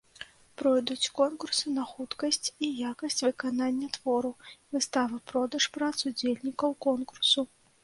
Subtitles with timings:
[0.59, 4.33] Пройдуць конкурсы на хуткасць і якасць выканання твору,
[4.79, 7.49] выстава-продаж прац удзельнікаў конкурсу.